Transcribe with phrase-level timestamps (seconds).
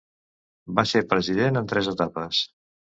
[0.79, 2.45] Va ser president en tres etapes.